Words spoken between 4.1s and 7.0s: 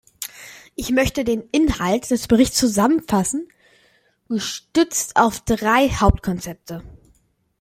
gestützt auf drei Hauptkonzepte.